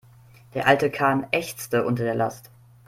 Der 0.55 0.65
alte 0.65 0.89
Kahn 0.89 1.27
ächzte 1.31 1.85
unter 1.85 2.03
der 2.03 2.15
Last. 2.15 2.49